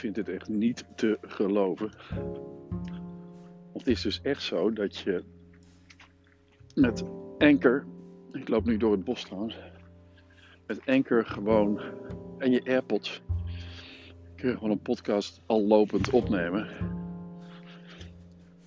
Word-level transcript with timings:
vind 0.00 0.14
dit 0.14 0.28
echt 0.28 0.48
niet 0.48 0.84
te 0.96 1.18
geloven. 1.20 1.90
Want 3.72 3.86
het 3.86 3.86
is 3.86 4.02
dus 4.02 4.20
echt 4.22 4.42
zo 4.42 4.72
dat 4.72 4.96
je 4.96 5.24
met 6.74 7.04
Anchor, 7.38 7.86
ik 8.32 8.48
loop 8.48 8.64
nu 8.64 8.76
door 8.76 8.92
het 8.92 9.04
bos 9.04 9.24
trouwens, 9.24 9.58
met 10.66 10.86
Anchor 10.86 11.26
gewoon 11.26 11.80
en 12.38 12.50
je 12.50 12.64
AirPods 12.64 13.22
kun 14.36 14.48
je 14.48 14.54
gewoon 14.54 14.70
een 14.70 14.82
podcast 14.82 15.40
al 15.46 15.66
lopend 15.66 16.10
opnemen. 16.10 16.68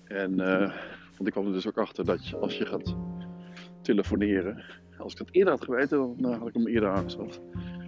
En 0.04 0.32
uh, 0.32 0.72
want 1.16 1.26
ik 1.26 1.32
kwam 1.32 1.46
er 1.46 1.52
dus 1.52 1.66
ook 1.66 1.78
achter 1.78 2.04
dat 2.04 2.28
je, 2.28 2.36
als 2.36 2.58
je 2.58 2.66
gaat 2.66 2.96
telefoneren, 3.82 4.64
als 4.98 5.12
ik 5.12 5.18
dat 5.18 5.28
eerder 5.30 5.52
had 5.52 5.64
geweten, 5.64 6.16
dan 6.16 6.32
had 6.32 6.48
ik 6.48 6.54
hem 6.54 6.66
eerder 6.66 6.90
aangesteld. 6.90 7.40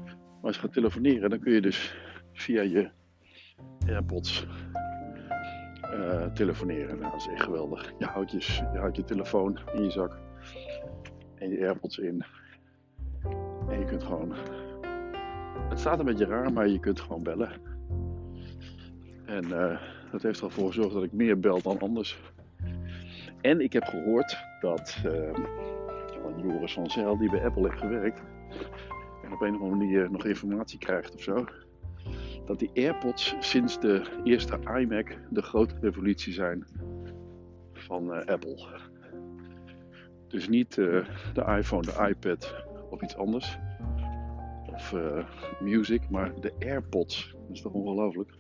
Maar 0.07 0.43
als 0.43 0.55
je 0.55 0.61
gaat 0.61 0.73
telefoneren, 0.73 1.31
dan 1.31 1.41
kun 1.41 1.53
je 1.53 1.61
dus 1.61 1.97
via 2.33 2.63
je 2.63 2.91
AirPods 3.89 4.47
uh, 5.83 6.27
telefoneren. 6.27 6.99
Nou, 6.99 7.11
dat 7.11 7.21
is 7.21 7.29
echt 7.29 7.43
geweldig. 7.43 7.93
Je 7.99 8.05
houdt 8.05 8.31
je, 8.31 8.39
je 8.73 8.91
je 8.93 9.05
telefoon 9.05 9.59
in 9.75 9.85
je 9.85 9.91
zak 9.91 10.19
en 11.35 11.51
je 11.51 11.67
AirPods 11.67 11.99
in. 11.99 12.25
En 13.69 13.79
je 13.79 13.85
kunt 13.85 14.03
gewoon. 14.03 14.35
Het 15.69 15.81
staat 15.81 15.99
een 15.99 16.05
beetje 16.05 16.27
raar, 16.27 16.53
maar 16.53 16.69
je 16.69 16.81
kunt 16.81 17.01
gewoon 17.01 17.23
bellen. 17.23 17.51
En 19.25 19.45
uh, 19.45 19.81
dat 20.11 20.23
heeft 20.23 20.41
ervoor 20.41 20.67
gezorgd 20.67 20.93
dat 20.93 21.03
ik 21.03 21.13
meer 21.13 21.41
bel 21.41 21.63
dan 21.63 21.79
anders. 21.79 22.21
En 23.41 23.61
ik 23.61 23.73
heb 23.73 23.85
gehoord 23.85 24.39
dat 24.61 24.97
van 26.23 26.41
Joris 26.41 26.73
van 26.73 26.91
Zijl, 26.91 27.17
die 27.17 27.31
bij 27.31 27.45
Apple 27.45 27.63
heeft 27.63 27.79
gewerkt, 27.81 28.23
en 29.25 29.33
op 29.33 29.41
een 29.41 29.55
of 29.55 29.61
andere 29.61 29.77
manier 29.77 30.11
nog 30.11 30.25
informatie 30.25 30.79
krijgt 30.79 31.15
of 31.15 31.23
zo, 31.23 31.45
dat 32.47 32.59
die 32.59 32.71
AirPods 32.75 33.35
sinds 33.41 33.81
de 33.81 34.21
eerste 34.25 34.59
iMac 34.79 35.19
de 35.31 35.43
grote 35.43 35.75
revolutie 35.81 36.33
zijn 36.33 36.67
van 37.73 38.15
uh, 38.15 38.25
Apple. 38.25 38.81
Dus 40.29 40.49
niet 40.49 40.77
uh, 40.77 41.07
de 41.35 41.57
iPhone, 41.59 41.83
de 41.83 42.07
iPad 42.09 42.55
of 42.91 43.03
iets 43.03 43.17
anders. 43.17 43.59
Of 44.73 44.93
uh, 44.93 45.25
music, 45.61 46.11
maar 46.11 46.41
de 46.41 46.53
AirPods. 46.59 47.35
Dat 47.47 47.57
is 47.57 47.63
toch 47.63 47.73
ongelooflijk? 47.73 48.35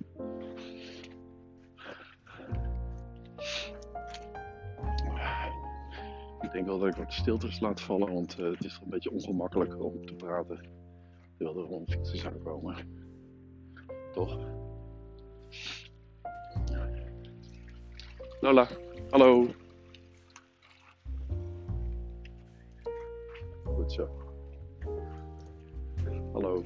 Ik 6.41 6.53
denk 6.53 6.67
wel 6.67 6.79
dat 6.79 6.89
ik 6.89 6.95
wat 6.95 7.13
stiltes 7.13 7.61
laat 7.61 7.81
vallen, 7.81 8.13
want 8.13 8.37
het 8.37 8.65
is 8.65 8.73
toch 8.73 8.83
een 8.83 8.91
beetje 8.91 9.11
ongemakkelijk 9.11 9.85
om 9.85 10.07
te 10.07 10.15
praten. 10.15 10.61
Terwijl 11.37 11.59
er 11.59 11.65
rond 11.65 11.91
fietsen 11.91 12.19
zou 12.19 12.35
komen. 12.35 13.06
Lola, 18.41 18.69
hallo. 19.11 19.47
Goed 23.65 23.93
zo. 23.93 24.09
Hallo. 26.33 26.65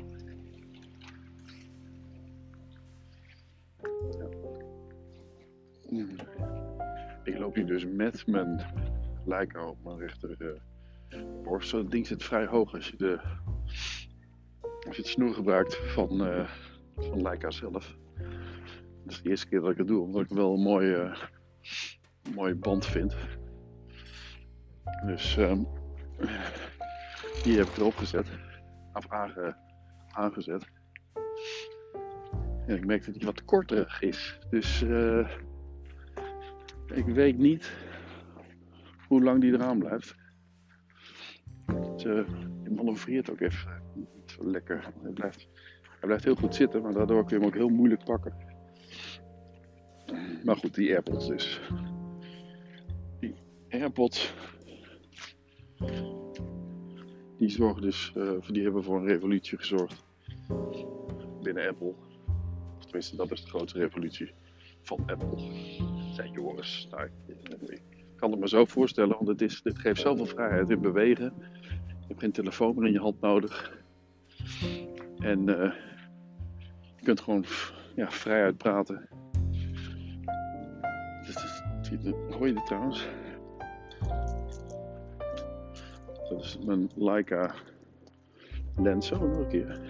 Ik 7.25 7.39
loop 7.39 7.55
hier 7.55 7.67
dus 7.67 7.87
met 7.87 8.27
mijn 8.27 8.61
Leica 9.25 9.67
op 9.67 9.85
mijn 9.85 9.99
rechter 9.99 10.37
uh, 10.39 11.23
borst. 11.43 11.91
Ding 11.91 12.07
zit 12.07 12.25
vrij 12.25 12.47
hoog 12.47 12.75
als 12.75 12.89
je, 12.89 12.97
de, 12.97 13.21
als 14.87 14.97
je 14.97 15.03
het 15.03 15.07
snoer 15.07 15.35
gebruikt 15.35 15.77
van, 15.77 16.27
uh, 16.27 16.51
van 17.09 17.23
Leica 17.23 17.51
zelf. 17.51 17.97
Dat 19.05 19.13
is 19.13 19.23
de 19.23 19.29
eerste 19.29 19.49
keer 19.49 19.61
dat 19.61 19.71
ik 19.71 19.77
het 19.77 19.87
doe, 19.87 20.03
omdat 20.03 20.23
ik 20.23 20.29
wel 20.29 20.55
een 20.55 20.63
mooie, 20.63 20.97
uh, 20.97 21.17
mooie 22.35 22.55
band 22.55 22.87
vind. 22.87 23.17
Dus 25.07 25.37
um, 25.37 25.67
die 27.43 27.57
heb 27.57 27.67
ik 27.67 27.77
erop 27.77 27.95
gezet. 27.95 28.27
Of 28.93 29.09
aange, 29.09 29.57
aangezet. 30.11 30.71
En 32.67 32.77
ik 32.77 32.87
merk 32.87 33.05
dat 33.05 33.15
die 33.15 33.27
wat 33.27 33.45
korter 33.45 33.97
is. 34.01 34.39
Dus 34.51 34.83
uh, 34.83 35.31
ik 36.87 37.05
weet 37.05 37.39
niet 37.39 37.73
hoe 39.09 39.23
lang 39.23 39.41
die 39.41 39.53
eraan 39.53 39.79
blijft. 39.79 40.15
Het, 41.67 42.05
uh, 42.05 42.29
manoeuvreert 42.71 43.31
ook 43.31 43.41
even 43.41 43.83
niet 43.95 44.31
zo 44.31 44.51
lekker. 44.51 44.93
Blijft, 45.15 45.49
hij 46.01 46.09
blijft 46.09 46.25
heel 46.25 46.35
goed 46.35 46.55
zitten, 46.55 46.83
maar 46.83 46.93
daardoor 46.93 47.25
kun 47.25 47.37
je 47.37 47.43
hem 47.43 47.53
ook 47.53 47.59
heel 47.59 47.69
moeilijk 47.69 48.05
pakken. 48.05 48.35
Maar 50.45 50.57
goed, 50.57 50.75
die 50.75 50.91
AirPods 50.93 51.27
dus. 51.27 51.61
Die 53.21 53.35
AirPods. 53.69 54.35
Die 57.39 57.49
zorgen 57.49 57.83
dus, 57.83 58.13
uh, 58.17 58.31
die 58.49 58.63
hebben 58.63 58.85
voor 58.85 58.97
een 58.97 59.07
revolutie 59.07 59.59
gezorgd. 59.59 60.05
Binnen 61.43 61.69
Apple. 61.69 61.95
Of 62.79 62.83
tenminste, 62.83 63.17
dat 63.17 63.31
is 63.31 63.43
de 63.43 63.49
grootste 63.49 63.79
revolutie 63.79 64.33
van 64.83 64.99
Apple. 65.07 65.39
Zei 66.13 66.31
Joris. 66.31 66.89
Nou, 66.91 67.09
ik 67.67 67.83
kan 68.17 68.31
het 68.31 68.41
me 68.41 68.49
zo 68.49 68.65
voorstellen, 68.65 69.17
want 69.25 69.41
het 69.41 69.63
geeft 69.63 70.01
zoveel 70.01 70.27
vrijheid 70.27 70.71
in 70.71 70.81
bewegen. 70.81 71.33
Je 72.01 72.07
hebt 72.07 72.21
geen 72.21 72.33
telefoon 72.33 72.75
meer 72.75 72.87
in 72.87 72.93
je 72.93 72.99
hand 72.99 73.21
nodig. 73.21 73.79
En 75.19 75.49
uh, 75.49 75.73
je 77.01 77.07
kunt 77.07 77.21
gewoon 77.21 77.45
ja, 77.95 78.11
vrij 78.11 78.43
uitpraten. 78.43 79.09
Hoor 82.31 82.47
je 82.47 82.55
dit 82.55 82.67
trouwens? 82.67 83.09
Dat 86.29 86.43
is 86.43 86.59
mijn 86.65 86.91
Leica 86.97 87.55
lens. 88.77 89.07
Zo, 89.07 89.27
nog 89.27 89.39
een 89.39 89.49
keer. 89.49 89.81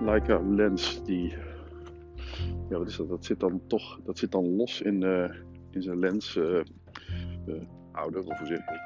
Leica 0.00 0.40
lens 0.40 1.04
die... 1.04 1.34
Ja, 2.68 2.78
wat 2.78 2.88
is 2.88 2.96
dat? 2.96 3.08
Dat 3.08 3.24
zit 3.24 3.40
dan 3.40 3.60
toch... 3.66 4.00
Dat 4.04 4.18
zit 4.18 4.32
dan 4.32 4.56
los 4.56 4.80
in, 4.80 5.02
uh, 5.02 5.30
in 5.70 5.82
zijn 5.82 5.98
lens... 5.98 6.36
Uh, 6.36 6.62
ouder, 7.92 8.26
of 8.26 8.38
hoe 8.38 8.46
zeg 8.46 8.58
je 8.58 8.80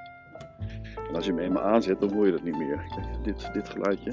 En 1.08 1.14
als 1.14 1.24
je 1.24 1.30
hem 1.32 1.40
eenmaal 1.40 1.62
aanzet, 1.62 2.00
dan 2.00 2.12
hoor 2.12 2.26
je 2.26 2.32
dat 2.32 2.42
niet 2.42 2.58
meer. 2.58 2.76
Kijk, 2.94 3.24
dit, 3.24 3.50
dit 3.52 3.68
geluidje. 3.68 4.12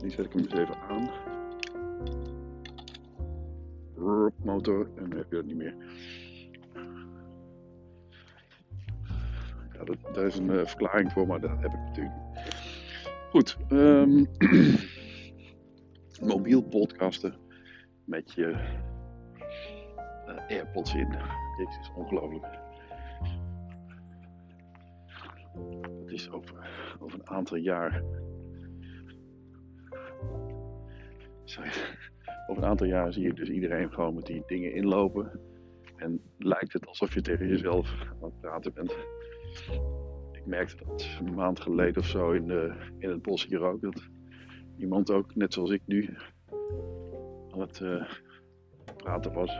Die 0.00 0.10
zet 0.10 0.24
ik 0.24 0.32
hem 0.32 0.42
eens 0.42 0.52
even 0.52 0.76
aan. 0.88 1.10
Rup, 3.96 4.32
motor, 4.44 4.90
en 4.96 5.08
dan 5.08 5.18
heb 5.18 5.30
je 5.30 5.36
dat 5.36 5.44
niet 5.44 5.56
meer. 5.56 5.74
Ja, 9.72 9.84
dat, 9.84 9.96
daar 10.14 10.26
is 10.26 10.38
een 10.38 10.50
uh, 10.50 10.66
verklaring 10.66 11.12
voor, 11.12 11.26
maar 11.26 11.40
dat 11.40 11.50
heb 11.50 11.72
ik 11.72 11.78
natuurlijk 11.78 12.16
niet. 12.16 12.54
Goed, 13.30 13.56
um, 13.70 14.26
mobiel 16.32 16.62
podcasten 16.62 17.34
met 18.04 18.32
je 18.32 18.46
uh, 20.28 20.48
AirPods 20.48 20.94
in. 20.94 21.08
Dit 21.56 21.68
is 21.80 21.90
ongelooflijk. 21.96 22.46
Het 26.00 26.10
is 26.12 26.30
over, 26.30 26.68
over 27.00 27.18
een 27.18 27.28
aantal 27.28 27.56
jaar. 27.56 28.02
Over 32.46 32.62
een 32.62 32.68
aantal 32.68 32.86
jaar 32.86 33.12
zie 33.12 33.22
je 33.22 33.32
dus 33.32 33.48
iedereen 33.48 33.92
gewoon 33.92 34.14
met 34.14 34.26
die 34.26 34.42
dingen 34.46 34.74
inlopen. 34.74 35.40
En 35.96 36.20
lijkt 36.38 36.72
het 36.72 36.86
alsof 36.86 37.14
je 37.14 37.20
tegen 37.20 37.48
jezelf 37.48 37.92
aan 38.02 38.30
het 38.30 38.40
praten 38.40 38.72
bent. 38.72 38.96
Ik 40.32 40.46
merkte 40.46 40.84
dat 40.84 41.18
een 41.24 41.34
maand 41.34 41.60
geleden 41.60 42.02
of 42.02 42.08
zo 42.08 42.30
in, 42.30 42.46
de, 42.46 42.72
in 42.98 43.10
het 43.10 43.22
bos 43.22 43.46
hier 43.46 43.60
ook. 43.60 43.80
Dat 43.80 44.08
iemand 44.76 45.10
ook, 45.10 45.34
net 45.34 45.54
zoals 45.54 45.70
ik 45.70 45.82
nu, 45.86 46.16
aan 47.50 47.60
het 47.60 47.80
uh, 47.80 48.10
praten 48.96 49.32
was. 49.32 49.58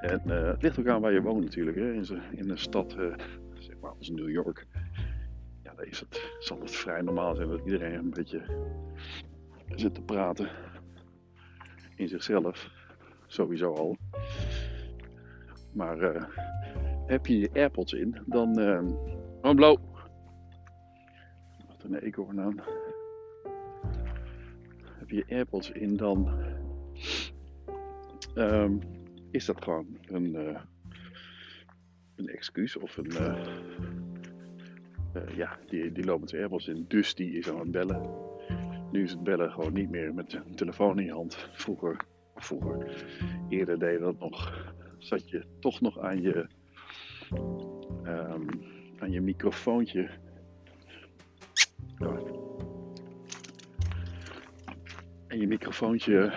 En 0.00 0.22
uh, 0.26 0.46
het 0.46 0.62
ligt 0.62 0.78
ook 0.78 0.88
aan 0.88 1.00
waar 1.00 1.12
je 1.12 1.22
woont 1.22 1.44
natuurlijk. 1.44 1.76
Hè. 1.76 1.92
In, 1.92 2.06
in 2.32 2.50
een 2.50 2.58
stad, 2.58 2.96
uh, 2.98 3.14
zeg 3.54 3.78
maar 3.80 3.94
als 3.98 4.10
New 4.10 4.30
York. 4.30 4.66
Ja, 5.62 5.74
daar 5.74 5.86
is 5.86 6.00
het, 6.00 6.36
zal 6.38 6.60
het 6.60 6.70
vrij 6.70 7.00
normaal 7.00 7.34
zijn 7.34 7.48
dat 7.48 7.64
iedereen 7.64 7.94
een 7.94 8.10
beetje 8.10 8.42
zit 9.74 9.94
te 9.94 10.02
praten. 10.02 10.48
In 11.96 12.08
zichzelf. 12.08 12.70
Sowieso 13.26 13.74
al. 13.74 13.96
Maar 15.72 15.98
uh, 15.98 16.24
heb 17.06 17.26
je 17.26 17.38
je 17.38 17.50
AirPods 17.52 17.92
in, 17.92 18.16
dan. 18.26 18.58
Uh, 18.58 18.82
oh, 19.42 19.54
blauw. 19.54 19.78
Wat 21.68 21.82
een 21.82 21.94
eekhoorn 21.94 22.40
aan. 22.40 22.60
Heb 24.98 25.10
je 25.10 25.16
je 25.16 25.34
AirPods 25.34 25.70
in, 25.70 25.96
dan. 25.96 26.28
Um, 28.34 28.80
is 29.30 29.44
dat 29.44 29.62
gewoon 29.62 29.98
een, 30.06 30.34
uh, 30.34 30.60
een 32.16 32.28
excuus 32.28 32.76
of 32.76 32.96
een. 32.96 33.12
Uh, 33.12 33.46
uh, 35.16 35.36
ja, 35.36 35.58
die, 35.66 35.92
die 35.92 36.04
loopt 36.04 36.20
met 36.20 36.28
zijn 36.28 36.40
AirPods 36.40 36.68
in, 36.68 36.84
dus 36.88 37.14
die 37.14 37.38
is 37.38 37.50
aan 37.50 37.58
het 37.58 37.70
bellen. 37.70 38.30
Nu 38.92 39.02
is 39.02 39.10
het 39.10 39.22
bellen 39.22 39.50
gewoon 39.50 39.72
niet 39.72 39.90
meer 39.90 40.14
met 40.14 40.32
een 40.32 40.54
telefoon 40.54 40.98
in 40.98 41.04
je 41.04 41.12
hand. 41.12 41.48
Vroeger, 41.52 41.96
vroeger, 42.36 43.04
eerder 43.48 43.78
deed 43.78 44.00
dat 44.00 44.18
nog. 44.18 44.64
Zat 44.98 45.30
je 45.30 45.44
toch 45.60 45.80
nog 45.80 45.98
aan 45.98 46.20
je, 46.20 46.46
um, 48.04 48.46
aan 48.98 49.10
je 49.10 49.20
microfoontje. 49.20 50.10
En 55.26 55.40
je 55.40 55.46
microfoontje 55.46 56.32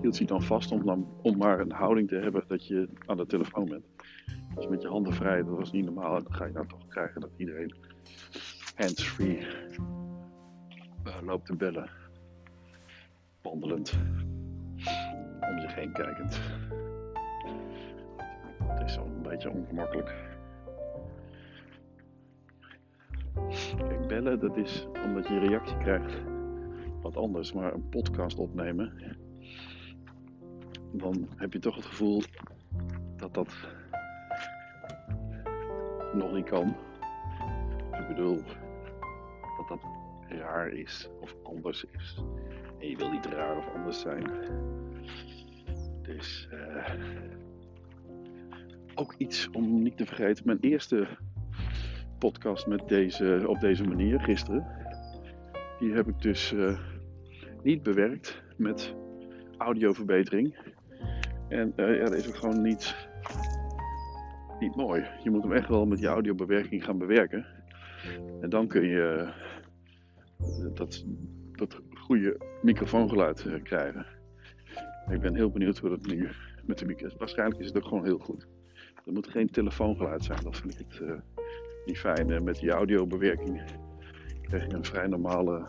hield 0.00 0.18
je 0.18 0.24
dan 0.24 0.42
vast 0.42 0.72
om, 0.72 0.84
dan, 0.84 1.08
om 1.22 1.36
maar 1.36 1.60
een 1.60 1.72
houding 1.72 2.08
te 2.08 2.16
hebben 2.16 2.44
dat 2.46 2.66
je 2.66 2.88
aan 3.06 3.16
de 3.16 3.26
telefoon 3.26 3.68
bent. 3.68 3.84
Dus 4.54 4.68
met 4.68 4.82
je 4.82 4.88
handen 4.88 5.12
vrij, 5.12 5.42
dat 5.42 5.56
was 5.56 5.72
niet 5.72 5.84
normaal. 5.84 6.22
Dan 6.22 6.34
ga 6.34 6.44
je 6.44 6.52
nou 6.52 6.66
toch 6.66 6.86
krijgen 6.88 7.20
dat 7.20 7.30
iedereen 7.36 7.74
hands-free 8.74 9.46
loopt 11.24 11.46
te 11.46 11.56
bellen. 11.56 11.90
Wandelend. 13.42 13.98
Om 15.40 15.60
zich 15.60 15.74
heen 15.74 15.92
kijkend. 15.92 16.40
Het 18.62 18.86
is 18.86 18.92
zo'n 18.92 19.22
beetje 19.22 19.50
ongemakkelijk. 19.50 20.28
Kijk, 23.76 24.06
bellen, 24.08 24.40
dat 24.40 24.56
is 24.56 24.86
omdat 25.04 25.28
je 25.28 25.34
een 25.34 25.46
reactie 25.46 25.76
krijgt. 25.76 26.22
Wat 27.02 27.16
anders, 27.16 27.52
maar 27.52 27.74
een 27.74 27.88
podcast 27.88 28.38
opnemen. 28.38 28.92
Dan 30.92 31.28
heb 31.36 31.52
je 31.52 31.58
toch 31.58 31.74
het 31.74 31.84
gevoel 31.84 32.22
dat 33.16 33.34
dat 33.34 33.54
nog 36.14 36.32
niet 36.32 36.48
kan. 36.48 36.76
Ik 37.92 38.08
bedoel, 38.08 38.42
raar 40.30 40.68
is 40.68 41.08
of 41.20 41.36
anders 41.42 41.84
is. 41.84 42.24
En 42.78 42.88
je 42.88 42.96
wil 42.96 43.10
niet 43.10 43.26
raar 43.26 43.56
of 43.56 43.68
anders 43.74 44.00
zijn. 44.00 44.30
Dus 46.02 46.48
uh, 46.52 46.94
ook 48.94 49.14
iets 49.18 49.50
om 49.50 49.82
niet 49.82 49.96
te 49.96 50.06
vergeten. 50.06 50.46
Mijn 50.46 50.58
eerste 50.60 51.08
podcast 52.18 52.66
met 52.66 52.88
deze, 52.88 53.44
op 53.46 53.60
deze 53.60 53.84
manier 53.84 54.20
gisteren. 54.20 54.66
Die 55.78 55.92
heb 55.92 56.08
ik 56.08 56.22
dus 56.22 56.52
uh, 56.52 56.78
niet 57.62 57.82
bewerkt 57.82 58.42
met 58.56 58.94
audioverbetering. 59.58 60.56
En 61.48 61.72
uh, 61.76 61.96
ja, 61.96 62.04
dat 62.04 62.14
is 62.14 62.28
ook 62.28 62.36
gewoon 62.36 62.62
niet, 62.62 63.08
niet 64.58 64.76
mooi. 64.76 65.06
Je 65.22 65.30
moet 65.30 65.42
hem 65.42 65.52
echt 65.52 65.68
wel 65.68 65.86
met 65.86 66.00
je 66.00 66.06
audiobewerking 66.06 66.84
gaan 66.84 66.98
bewerken. 66.98 67.46
En 68.40 68.50
dan 68.50 68.66
kun 68.66 68.86
je 68.86 69.32
dat, 70.74 71.04
dat 71.52 71.80
goede 71.94 72.40
microfoongeluid 72.62 73.44
uh, 73.44 73.62
krijgen. 73.62 74.06
Ik 75.10 75.20
ben 75.20 75.34
heel 75.34 75.50
benieuwd 75.50 75.78
hoe 75.78 75.90
dat 75.90 76.06
nu 76.06 76.28
met 76.64 76.78
de 76.78 76.86
microfoon 76.86 77.18
Waarschijnlijk 77.18 77.60
is 77.60 77.66
het 77.66 77.76
ook 77.76 77.84
gewoon 77.84 78.04
heel 78.04 78.18
goed. 78.18 78.46
Er 79.06 79.12
moet 79.12 79.28
geen 79.28 79.50
telefoongeluid 79.50 80.24
zijn, 80.24 80.42
dat 80.42 80.56
vind 80.56 80.80
ik 80.80 80.86
het 80.88 81.00
uh, 81.00 81.12
niet 81.84 81.98
fijn. 81.98 82.28
Uh, 82.28 82.40
met 82.40 82.56
die 82.56 82.70
audiobewerking 82.70 83.62
krijg 84.42 84.66
je 84.66 84.74
een 84.74 84.84
vrij 84.84 85.06
normale, 85.06 85.68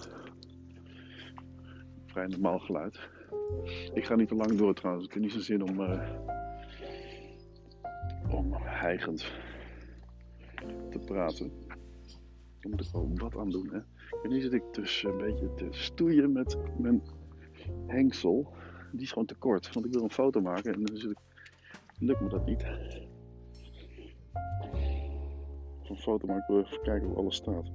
vrij 2.06 2.27
normaal 2.27 2.59
geluid. 2.59 3.09
Ik 3.94 4.06
ga 4.06 4.15
niet 4.15 4.27
te 4.27 4.35
lang 4.35 4.57
door 4.57 4.74
trouwens, 4.74 5.06
ik 5.06 5.13
heb 5.13 5.21
niet 5.21 5.31
zo'n 5.31 5.41
zin 5.41 5.69
om, 5.69 5.79
om 8.29 8.53
hijgend 8.53 9.31
te 10.89 11.00
praten. 11.06 11.51
Daar 12.59 12.71
moet 12.71 12.81
ik 12.81 12.91
wel 12.91 13.12
wat 13.15 13.38
aan 13.38 13.50
doen. 13.50 13.69
Hè? 13.71 13.79
En 14.23 14.29
nu 14.29 14.41
zit 14.41 14.53
ik 14.53 14.63
dus 14.71 15.03
een 15.03 15.17
beetje 15.17 15.53
te 15.53 15.67
stoeien 15.69 16.31
met 16.31 16.57
mijn 16.77 17.01
hengsel. 17.87 18.53
Die 18.91 19.01
is 19.01 19.09
gewoon 19.09 19.27
te 19.27 19.35
kort, 19.35 19.73
want 19.73 19.85
ik 19.85 19.93
wil 19.93 20.03
een 20.03 20.11
foto 20.11 20.41
maken 20.41 20.73
en 20.73 20.83
dan 20.83 20.97
zit 20.97 21.11
ik, 21.11 21.17
lukt 21.99 22.21
me 22.21 22.29
dat 22.29 22.45
niet. 22.45 22.63
Een 25.83 25.97
foto 25.97 26.27
maken, 26.27 26.55
we 26.55 26.63
even 26.65 26.81
kijken 26.81 27.07
hoe 27.07 27.17
alles 27.17 27.35
staat. 27.35 27.71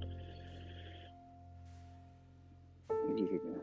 Hoe 2.87 3.27
zit 3.31 3.43
nou? 3.43 3.56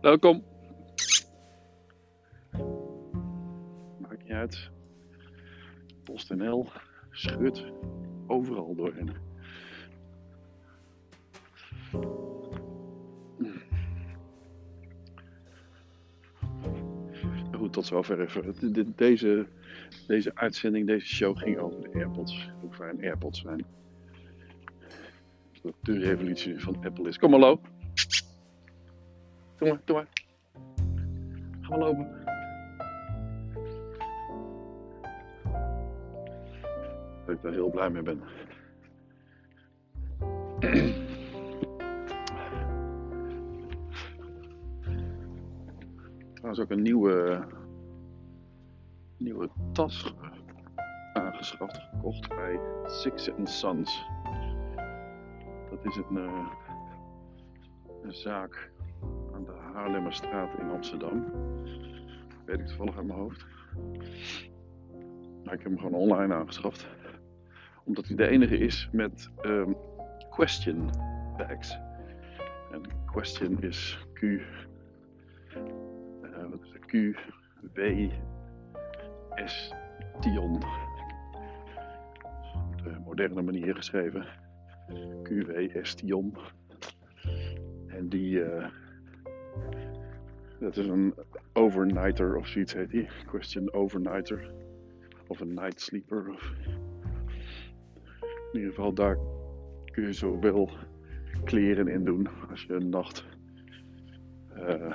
Welkom. 0.00 0.44
Maakt 3.98 4.22
niet 4.22 4.32
uit. 4.32 4.70
PostNL 6.04 6.68
schudt 7.10 7.64
overal 8.26 8.74
doorheen. 8.74 9.10
Goed, 17.52 17.72
tot 17.72 17.86
zover 17.86 18.20
even. 18.20 18.94
Deze, 18.96 19.46
deze 20.06 20.34
uitzending, 20.34 20.86
deze 20.86 21.06
show 21.06 21.38
ging 21.38 21.58
over 21.58 21.80
de 21.80 21.90
AirPods. 21.94 22.50
Hoe 22.60 22.72
fijn 22.72 23.00
AirPods 23.00 23.40
zijn 23.40 23.64
de 25.82 25.98
revolutie 25.98 26.60
van 26.60 26.84
Apple 26.84 27.08
is. 27.08 27.18
Kom 27.18 27.30
maar, 27.30 27.40
loop. 27.40 27.68
Doe 29.56 29.68
maar, 29.68 29.80
doe 29.84 29.96
maar. 29.96 30.08
Ga 31.60 31.68
maar 31.68 31.78
lopen. 31.78 32.24
Dat 37.26 37.34
ik 37.34 37.42
daar 37.42 37.52
heel 37.52 37.70
blij 37.70 37.90
mee 37.90 38.02
ben. 38.02 38.22
Trouwens 46.34 46.60
ook 46.60 46.70
een 46.70 46.82
nieuwe, 46.82 47.46
nieuwe 49.16 49.48
tas 49.72 50.14
aangeschaft, 51.12 51.78
gekocht 51.78 52.28
bij 52.28 52.60
Six 52.86 53.30
Sons. 53.44 54.04
Is 55.86 55.96
een, 55.96 56.16
een 58.02 58.14
zaak 58.14 58.70
aan 59.34 59.44
de 59.44 59.52
Haarlemmerstraat 59.72 60.58
in 60.58 60.70
Amsterdam. 60.70 61.24
Weet 62.44 62.60
ik 62.60 62.66
toevallig 62.66 62.96
uit 62.96 63.06
mijn 63.06 63.18
hoofd. 63.18 63.46
Maar 65.44 65.54
ik 65.54 65.62
heb 65.62 65.64
hem 65.64 65.78
gewoon 65.78 65.94
online 65.94 66.34
aangeschaft. 66.34 66.88
Omdat 67.84 68.06
hij 68.06 68.16
de 68.16 68.28
enige 68.28 68.58
is 68.58 68.88
met 68.92 69.30
um, 69.44 69.76
question 70.30 70.90
bags. 71.36 71.78
En 72.72 72.82
question 73.06 73.62
is 73.62 74.06
Q. 74.12 74.22
Uh, 74.22 74.40
wat 76.50 76.62
is 76.62 76.72
het? 76.72 76.84
Q, 76.84 77.18
W, 77.74 78.10
S, 79.44 79.72
Tion. 80.20 80.60
De 82.82 82.98
moderne 83.04 83.42
manier 83.42 83.74
geschreven. 83.74 84.26
QW 85.22 85.76
Estion. 85.76 86.36
En 87.86 88.08
die, 88.08 88.38
uh, 88.38 88.66
dat 90.60 90.76
is 90.76 90.86
een 90.86 91.14
overnighter 91.52 92.36
of 92.36 92.46
zoiets 92.46 92.72
heet 92.72 92.90
die. 92.90 93.08
Question 93.26 93.72
overnighter. 93.72 94.50
Of 95.26 95.40
een 95.40 95.54
night 95.54 95.80
sleeper. 95.80 96.30
Of... 96.30 96.52
In 98.52 98.58
ieder 98.58 98.70
geval 98.70 98.92
daar 98.92 99.18
kun 99.84 100.02
je 100.02 100.12
zowel 100.12 100.70
kleren 101.44 101.88
in 101.88 102.04
doen 102.04 102.28
als 102.50 102.62
je 102.62 102.74
een 102.74 102.88
nacht 102.88 103.24
uh, 104.56 104.92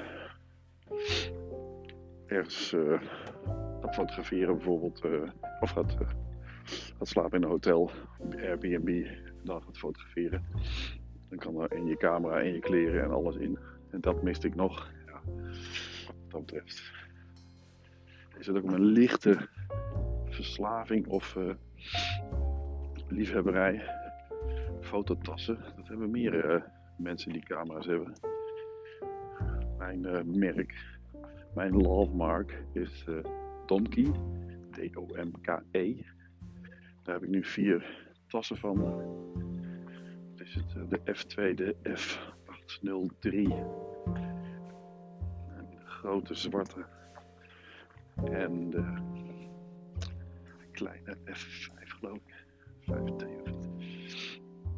ergens 2.26 2.76
gaat 3.82 3.96
fotograferen 3.96 4.56
bijvoorbeeld. 4.56 5.02
of 5.60 5.70
gaat, 5.70 5.98
gaat 6.98 7.08
slapen 7.08 7.38
in 7.38 7.44
een 7.44 7.50
hotel, 7.50 7.92
Airbnb 8.36 9.08
dan 9.44 9.62
gaat 9.62 9.78
fotograferen. 9.78 10.46
Dan 11.30 11.38
kan 11.38 11.62
er 11.62 11.74
in 11.74 11.86
je 11.86 11.98
camera 11.98 12.40
en 12.40 12.54
je 12.54 12.60
kleren 12.60 13.04
en 13.04 13.12
alles 13.12 13.36
in. 13.36 13.58
En 13.90 14.02
dat 14.02 14.24
miste 14.24 14.48
ik 14.48 14.56
nog. 14.56 14.92
Ja, 15.06 15.22
wat 16.06 16.16
dat 16.28 16.46
betreft. 16.46 16.92
Is 18.38 18.48
het 18.48 18.58
ook 18.58 18.72
een 18.72 18.86
lichte 18.86 19.48
verslaving 20.26 21.08
of 21.08 21.36
uh, 21.36 21.54
liefhebberij. 23.08 23.84
Fototassen. 24.80 25.58
Dat 25.76 25.88
hebben 25.88 26.12
meer 26.12 26.54
uh, 26.54 26.62
mensen 26.98 27.32
die 27.32 27.44
camera's 27.44 27.86
hebben. 27.86 28.14
Mijn 29.78 30.04
uh, 30.04 30.22
merk, 30.24 31.00
mijn 31.54 31.78
love 31.78 32.16
mark 32.16 32.64
is 32.74 33.06
Donkey. 33.66 34.12
D-O-M-K-E. 34.72 35.96
Daar 37.04 37.14
heb 37.14 37.24
ik 37.24 37.30
nu 37.30 37.44
vier 37.44 38.10
tassen 38.32 38.58
van. 38.58 38.78
Wat 40.32 40.48
is 40.48 40.54
het? 40.54 40.90
De 40.90 41.00
F2, 41.00 41.56
de 41.56 41.76
F8 41.84 42.32
803. 42.46 43.54
En 45.56 45.68
de 45.70 45.86
grote 45.86 46.34
zwarte. 46.34 46.86
En 48.16 48.70
de 48.70 48.96
kleine 50.72 51.18
F5 51.26 51.84
geloof 51.84 52.18
ik. 52.18 52.46
5T 52.82 53.24
of 53.42 53.46
het. 53.46 53.70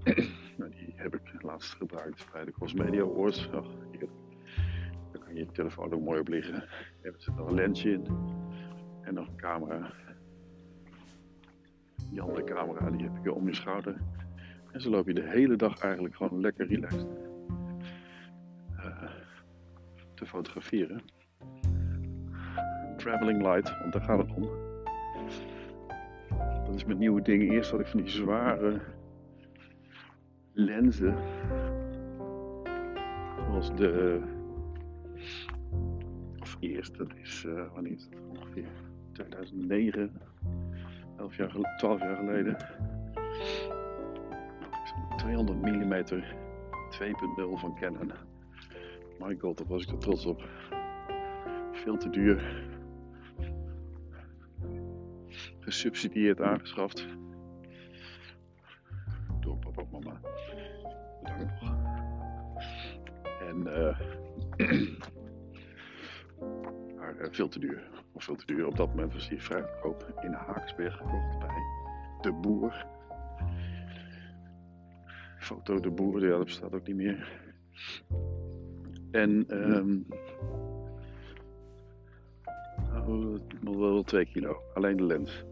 nou, 0.58 0.72
die 0.72 0.94
heb 0.96 1.16
ik 1.16 1.42
laatst 1.44 1.74
gebruikt 1.74 2.32
bij 2.32 2.46
de 2.46 2.52
Cosmedia 2.52 3.02
Awards. 3.02 3.48
Oh, 3.48 3.66
hier. 3.92 4.10
Daar 5.12 5.22
kan 5.24 5.34
je 5.34 5.40
je 5.40 5.52
telefoon 5.52 5.94
ook 5.94 6.02
mooi 6.02 6.20
op 6.20 6.28
liggen. 6.28 6.64
Er 7.02 7.14
zit 7.18 7.36
nog 7.36 7.48
een 7.48 7.56
lensje 7.56 7.92
in. 7.92 8.08
En 9.02 9.14
nog 9.14 9.28
een 9.28 9.36
camera. 9.36 9.94
Die 12.14 12.22
andere 12.22 12.44
camera 12.44 12.90
die 12.90 13.04
heb 13.04 13.24
je 13.24 13.34
om 13.34 13.48
je 13.48 13.56
schouder. 13.56 13.96
En 14.72 14.82
zo 14.82 14.90
loop 14.90 15.08
je 15.08 15.14
de 15.14 15.30
hele 15.30 15.56
dag 15.56 15.80
eigenlijk 15.80 16.16
gewoon 16.16 16.40
lekker 16.40 16.68
relaxed 16.68 17.08
uh, 18.76 19.10
te 20.14 20.26
fotograferen. 20.26 21.02
Traveling 22.98 23.42
light, 23.42 23.80
want 23.80 23.94
daar 23.94 24.02
gaat 24.02 24.18
het 24.18 24.34
om. 24.34 24.50
Dat 26.66 26.76
is 26.76 26.86
met 26.86 26.98
nieuwe 26.98 27.22
dingen. 27.22 27.50
Eerst 27.50 27.72
had 27.72 27.80
ik 27.80 27.88
van 27.88 28.02
die 28.02 28.10
zware 28.10 28.82
lenzen. 30.52 31.18
Zoals 33.36 33.76
de. 33.76 34.22
Of 36.40 36.58
eerst, 36.60 36.98
dat 36.98 37.14
is. 37.22 37.44
Uh, 37.48 37.74
wanneer 37.74 37.92
is 37.92 38.10
dat? 38.10 38.20
Ongeveer 38.38 38.68
2009. 39.12 40.12
11 41.24 41.36
jaar, 41.36 41.78
12 41.78 42.00
jaar 42.00 42.16
geleden. 42.16 42.58
200 45.18 45.62
mm 45.62 46.04
2.0 46.04 47.60
van 47.60 47.76
Canon. 47.76 48.12
My 49.20 49.38
god, 49.40 49.58
daar 49.58 49.68
was 49.68 49.84
ik 49.84 49.90
er 49.92 49.98
trots 49.98 50.26
op. 50.26 50.50
Veel 51.72 51.98
te 51.98 52.10
duur. 52.10 52.66
Gesubsidieerd 55.60 56.42
aangeschaft. 56.42 57.08
Door 59.40 59.58
papa 59.58 59.82
en 59.82 59.88
mama. 59.92 60.20
Bedankt 61.22 61.62
nog. 61.62 61.76
En 63.50 63.68
uh, 63.68 64.00
veel 67.32 67.48
te 67.48 67.60
duur. 67.60 67.90
Of 68.12 68.24
veel 68.24 68.36
te 68.36 68.46
duur. 68.46 68.68
Op 68.68 68.78
dat 68.78 68.88
moment 68.88 69.14
was 69.14 69.30
hij 69.30 69.40
vrij 69.40 69.62
goedkoop 69.62 70.20
in 70.22 70.32
Haaksberg 70.32 70.98
gekocht 70.98 71.40
bij 71.40 71.56
de 72.22 72.32
boer. 72.32 72.86
Foto 75.40 75.80
de 75.80 75.92
boer, 75.92 76.22
ja, 76.22 76.30
dat 76.30 76.46
bestaat 76.46 76.74
ook 76.74 76.88
niet 76.88 76.96
meer. 76.96 77.42
En 79.12 79.46
um, 79.72 80.06
wel 83.62 84.04
2 84.04 84.26
kilo, 84.26 84.62
alleen 84.74 84.98
de 84.98 85.04
lens. 85.04 85.46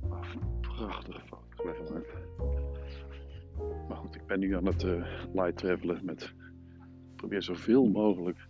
Oh, 0.00 0.24
prachtige 0.60 1.20
foto's 1.20 1.64
bij 1.64 1.74
gemaakt. 1.74 2.12
Maar 3.88 3.96
goed, 3.96 4.14
ik 4.14 4.26
ben 4.26 4.40
nu 4.40 4.56
aan 4.56 4.66
het 4.66 4.82
uh, 4.82 5.06
light 5.32 5.56
travelen 5.56 6.04
met. 6.04 6.34
Ik 7.10 7.16
probeer 7.16 7.42
zoveel 7.42 7.86
mogelijk, 7.86 8.48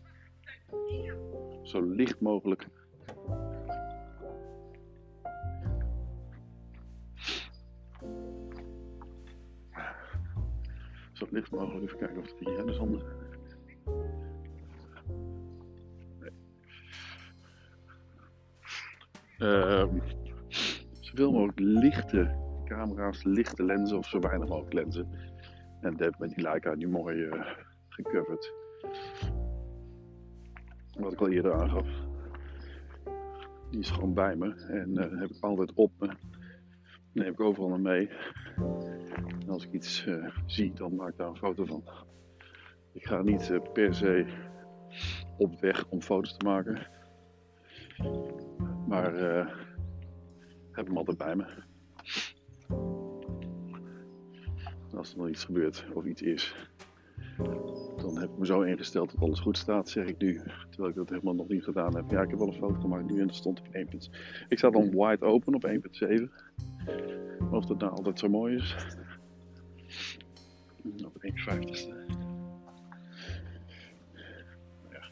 zo 1.75 1.83
licht 1.83 2.21
mogelijk 2.21 2.69
zo 11.12 11.26
licht 11.31 11.50
mogelijk. 11.50 11.85
Even 11.85 11.99
kijken 11.99 12.19
of 12.19 12.25
het 12.26 12.38
hier 12.38 12.66
de 12.66 12.73
zon 12.73 13.02
nee. 16.21 16.31
uh, 19.38 19.85
zoveel 21.00 21.33
mogelijk 21.33 21.59
lichte 21.59 22.37
camera's, 22.64 23.25
lichte 23.25 23.62
lenzen 23.62 23.99
of 23.99 24.07
zo 24.07 24.19
weinig 24.19 24.49
mogelijk 24.49 24.73
lenzen. 24.73 25.09
En 25.81 25.97
dat 25.97 26.19
met 26.19 26.31
die 26.31 26.43
Leica 26.43 26.75
nu 26.75 26.88
mooi 26.88 27.16
uh, 27.16 27.47
gecoverd. 27.88 28.63
Wat 30.98 31.12
ik 31.12 31.20
al 31.20 31.28
eerder 31.28 31.52
aangaf. 31.52 31.86
Die 33.70 33.80
is 33.80 33.90
gewoon 33.90 34.14
bij 34.14 34.36
me 34.36 34.54
en 34.54 34.90
uh, 34.90 35.20
heb 35.20 35.30
ik 35.30 35.36
altijd 35.40 35.72
op 35.74 35.92
me. 35.98 36.16
Neem 37.12 37.32
ik 37.32 37.40
overal 37.40 37.78
mee. 37.78 38.10
En 39.38 39.48
als 39.48 39.64
ik 39.64 39.72
iets 39.72 40.06
uh, 40.06 40.36
zie, 40.46 40.72
dan 40.72 40.94
maak 40.94 41.08
ik 41.08 41.16
daar 41.16 41.28
een 41.28 41.36
foto 41.36 41.64
van. 41.64 41.84
Ik 42.92 43.06
ga 43.06 43.22
niet 43.22 43.50
uh, 43.50 43.72
per 43.72 43.94
se 43.94 44.26
op 45.38 45.60
weg 45.60 45.88
om 45.88 46.02
foto's 46.02 46.36
te 46.36 46.44
maken. 46.44 46.86
Maar 48.88 49.12
heb 50.74 50.86
hem 50.86 50.96
altijd 50.96 51.18
bij 51.18 51.36
me. 51.36 51.46
Als 54.96 55.12
er 55.12 55.18
nog 55.18 55.28
iets 55.28 55.44
gebeurt 55.44 55.86
of 55.92 56.04
iets 56.04 56.22
is, 56.22 56.68
dan 57.97 58.19
heb 58.19 58.31
ik 58.31 58.38
me 58.38 58.47
zo 58.47 58.61
ingesteld 58.61 59.11
dat 59.11 59.21
alles 59.21 59.41
goed 59.41 59.59
staat, 59.59 59.88
zeg 59.88 60.07
ik 60.07 60.19
nu. 60.19 60.41
Terwijl 60.71 60.91
ik 60.91 60.97
dat 60.97 61.09
helemaal 61.09 61.35
nog 61.35 61.49
niet 61.49 61.64
gedaan 61.64 61.97
heb. 61.97 62.11
Ja, 62.11 62.23
ik 62.23 62.31
heb 62.31 62.38
wel 62.38 62.49
een 62.49 62.55
foto 62.55 62.81
gemaakt 62.81 63.11
nu 63.11 63.21
en 63.21 63.26
dat 63.26 63.37
stond 63.37 63.61
op 63.61 63.69
1. 63.73 63.88
Ik 64.49 64.59
sta 64.59 64.71
dan 64.71 64.91
wide 64.91 65.25
open 65.25 65.55
op 65.55 65.67
1.7. 65.67 65.75
Of 67.50 67.67
dat 67.67 67.79
nou 67.79 67.93
altijd 67.93 68.19
zo 68.19 68.29
mooi 68.29 68.55
is. 68.55 68.76
Op 71.05 71.14
1,50ste. 71.23 71.95
Ja. 74.91 75.11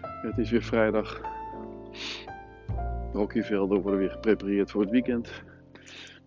Het 0.00 0.38
is 0.38 0.50
weer 0.50 0.62
vrijdag. 0.62 1.20
De 3.12 3.18
hockeyvelden 3.18 3.80
worden 3.80 4.00
weer 4.00 4.10
geprepareerd 4.10 4.70
voor 4.70 4.80
het 4.80 4.90
weekend. 4.90 5.42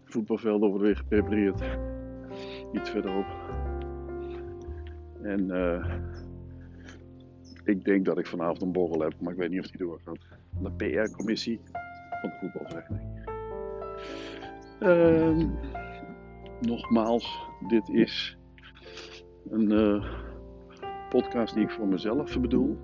De 0.06 0.12
voetbalvelden 0.12 0.70
worden 0.70 0.88
weer 0.88 0.98
geprepareerd. 0.98 1.62
Iets 2.76 2.90
verderop. 2.90 3.26
En 5.22 5.46
uh, 5.46 5.94
ik 7.64 7.84
denk 7.84 8.06
dat 8.06 8.18
ik 8.18 8.28
vanavond 8.28 8.62
een 8.62 8.72
borrel 8.72 9.02
heb, 9.02 9.14
maar 9.22 9.32
ik 9.32 9.40
weet 9.40 9.50
niet 9.50 9.60
of 9.60 9.68
die 9.68 9.78
doorgaat. 9.78 10.18
De 10.60 10.72
PR-commissie 10.72 11.60
van 12.22 12.30
de 12.30 12.36
voetbalvereniging. 12.40 13.24
Uh, 14.80 15.50
nogmaals, 16.62 17.50
dit 17.68 17.90
is 17.90 18.38
een 19.50 19.72
uh, 19.72 20.06
podcast 21.10 21.54
die 21.54 21.64
ik 21.64 21.72
voor 21.72 21.88
mezelf 21.88 22.40
bedoel. 22.40 22.78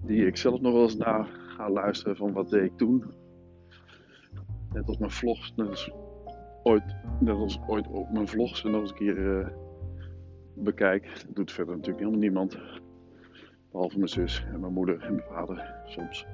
Die 0.00 0.26
ik 0.26 0.36
zelf 0.36 0.60
nog 0.60 0.72
wel 0.72 0.82
eens 0.82 0.96
na 0.96 1.22
ga 1.22 1.70
luisteren 1.70 2.16
van 2.16 2.32
wat 2.32 2.50
deed 2.50 2.64
ik 2.64 2.76
toen. 2.76 3.04
Net 4.72 4.88
als 4.88 4.98
mijn 4.98 5.10
vlogs, 5.10 5.54
ooit, 6.66 6.96
net 7.20 7.36
als 7.36 7.60
ooit 7.66 7.88
op 7.88 8.10
mijn 8.10 8.28
vlogs 8.28 8.64
eens 8.64 8.90
een 8.90 8.96
keer 8.96 9.18
uh, 9.18 9.48
bekijk. 10.54 11.22
Dat 11.26 11.34
doet 11.34 11.52
verder 11.52 11.74
natuurlijk 11.74 11.98
helemaal 11.98 12.20
niemand. 12.20 12.58
Behalve 13.70 13.96
mijn 13.96 14.08
zus 14.08 14.44
en 14.52 14.60
mijn 14.60 14.72
moeder 14.72 15.00
en 15.02 15.14
mijn 15.14 15.26
vader 15.28 15.74
soms. 15.86 16.26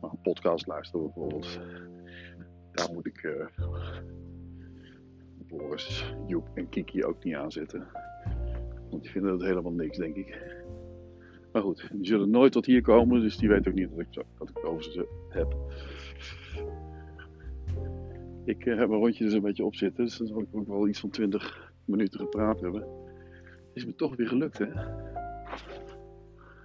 Maar 0.00 0.10
een 0.10 0.20
podcast 0.22 0.66
luisteren 0.66 1.06
bijvoorbeeld. 1.06 1.60
Daar 2.72 2.92
moet 2.92 3.06
ik 3.06 3.22
uh, 3.22 3.46
Boris, 5.48 6.14
Joep 6.26 6.48
en 6.54 6.68
Kiki 6.68 7.04
ook 7.04 7.24
niet 7.24 7.34
aanzetten. 7.34 7.86
Want 8.90 9.02
die 9.02 9.10
vinden 9.10 9.32
het 9.32 9.42
helemaal 9.42 9.72
niks, 9.72 9.98
denk 9.98 10.16
ik. 10.16 10.60
Maar 11.52 11.62
goed, 11.62 11.88
die 11.92 12.06
zullen 12.06 12.30
nooit 12.30 12.52
tot 12.52 12.66
hier 12.66 12.82
komen, 12.82 13.20
dus 13.20 13.36
die 13.36 13.48
weten 13.48 13.70
ook 13.70 13.78
niet 13.78 13.90
dat 13.90 13.98
ik, 13.98 14.24
dat 14.38 14.48
ik 14.48 14.64
over 14.64 14.82
ze 14.82 15.08
heb. 15.28 15.56
Ik 18.44 18.64
uh, 18.64 18.78
heb 18.78 18.88
mijn 18.88 19.00
rondje 19.00 19.24
dus 19.24 19.32
een 19.32 19.42
beetje 19.42 19.64
op 19.64 19.74
zitten, 19.74 20.04
dus 20.04 20.16
dan 20.16 20.26
zal 20.26 20.40
ik 20.40 20.46
ook 20.50 20.66
wel 20.66 20.88
iets 20.88 21.00
van 21.00 21.10
20 21.10 21.72
minuten 21.84 22.20
gepraat 22.20 22.60
hebben. 22.60 22.86
Is 23.72 23.86
me 23.86 23.94
toch 23.94 24.16
weer 24.16 24.28
gelukt, 24.28 24.58
hè? 24.58 24.66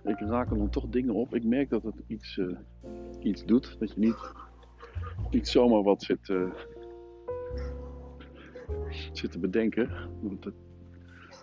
Ik 0.04 0.20
raak 0.20 0.52
er 0.52 0.58
dan 0.58 0.70
toch 0.70 0.88
dingen 0.90 1.14
op. 1.14 1.36
Ik 1.36 1.44
merk 1.44 1.70
dat 1.70 1.84
het 1.84 1.96
iets, 2.08 2.38
uh, 2.38 2.58
iets 3.20 3.46
doet. 3.46 3.76
Dat 3.80 3.94
je 3.94 4.00
niet, 4.00 4.34
niet 5.30 5.48
zomaar 5.48 5.84
wat 5.84 6.04
zit, 6.04 6.30
uh, 6.30 6.54
zit 9.12 9.32
te 9.32 9.40
bedenken. 9.40 9.90
Want 10.22 10.48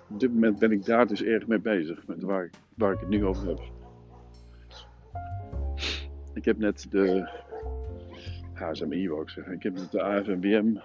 op 0.08 0.20
dit 0.20 0.32
moment 0.32 0.58
ben 0.58 0.72
ik 0.72 0.84
daar 0.84 1.06
dus 1.06 1.22
erg 1.22 1.46
mee 1.46 1.60
bezig. 1.60 2.06
Met 2.06 2.22
waar, 2.22 2.50
waar 2.74 2.92
ik 2.92 3.00
het 3.00 3.08
nu 3.08 3.24
over 3.24 3.48
heb. 3.48 3.60
Ik 6.34 6.44
heb 6.44 6.58
net 6.58 6.86
de 6.90 7.28
HSMI 8.54 9.08
wou 9.08 9.22
ik 9.22 9.28
zeggen. 9.28 9.52
Ik 9.52 9.62
heb 9.62 9.76
de 9.90 10.02
AFNBM 10.02 10.76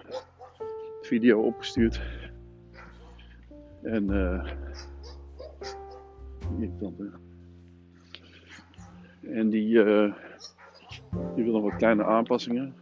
video 1.00 1.40
opgestuurd. 1.42 2.00
En 3.82 4.10
uh, 4.10 4.52
die. 6.58 6.72
En 9.20 9.48
die, 9.48 9.82
eh, 9.82 10.14
die 11.34 11.44
wil 11.44 11.52
nog 11.52 11.62
wat 11.62 11.76
kleine 11.76 12.04
aanpassingen. 12.04 12.74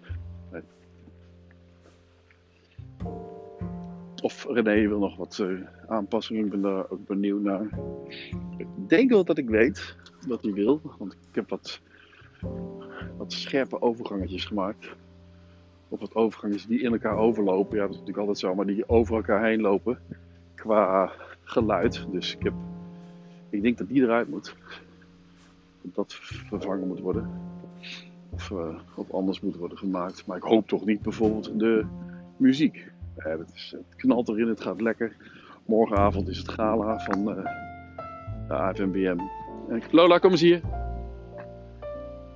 Of 4.22 4.46
René 4.48 4.88
wil 4.88 4.98
nog 4.98 5.16
wat 5.16 5.38
eh, 5.38 5.48
aanpassingen. 5.86 6.44
Ik 6.44 6.50
ben 6.50 6.60
daar 6.60 6.90
ook 6.90 7.06
benieuwd 7.06 7.42
naar. 7.42 7.68
Ik 8.56 8.66
denk 8.88 9.10
wel 9.10 9.24
dat 9.24 9.38
ik 9.38 9.48
weet 9.48 9.96
wat 10.26 10.42
hij 10.42 10.52
wil. 10.52 10.80
Want 10.98 11.12
ik 11.12 11.34
heb 11.34 11.48
wat 11.48 11.80
wat 13.16 13.32
scherpe 13.32 13.82
overgangetjes 13.82 14.44
gemaakt. 14.44 14.88
Of 15.88 16.00
wat 16.00 16.14
overgangetjes 16.14 16.66
die 16.66 16.80
in 16.80 16.92
elkaar 16.92 17.16
overlopen. 17.16 17.76
Ja, 17.76 17.82
dat 17.82 17.90
is 17.90 17.98
natuurlijk 17.98 18.26
altijd 18.26 18.38
zo. 18.38 18.54
Maar 18.54 18.66
die 18.66 18.88
over 18.88 19.16
elkaar 19.16 19.44
heen 19.44 19.60
lopen. 19.60 19.98
Qua 20.54 21.12
geluid. 21.42 22.06
Dus 22.10 22.34
ik, 22.34 22.42
heb, 22.42 22.54
ik 23.50 23.62
denk 23.62 23.78
dat 23.78 23.88
die 23.88 24.02
eruit 24.02 24.28
moet. 24.28 24.56
Dat 25.82 25.94
dat 25.94 26.14
vervangen 26.14 26.88
moet 26.88 27.00
worden. 27.00 27.30
Of, 28.30 28.50
uh, 28.50 28.78
anders 29.10 29.40
moet 29.40 29.56
worden 29.56 29.78
gemaakt. 29.78 30.26
Maar 30.26 30.36
ik 30.36 30.42
hoop 30.42 30.68
toch 30.68 30.84
niet 30.84 31.02
bijvoorbeeld 31.02 31.58
de 31.58 31.86
muziek. 32.36 32.90
Het, 33.16 33.50
is, 33.54 33.74
het 33.76 33.96
knalt 33.96 34.28
erin, 34.28 34.48
het 34.48 34.60
gaat 34.60 34.80
lekker. 34.80 35.16
Morgenavond 35.64 36.28
is 36.28 36.38
het 36.38 36.48
gala 36.48 36.98
van 36.98 37.28
uh, 37.28 37.44
de 38.48 38.54
AFMBM. 38.54 39.18
Lola, 39.90 40.18
kom 40.18 40.30
eens 40.30 40.40
hier. 40.40 40.77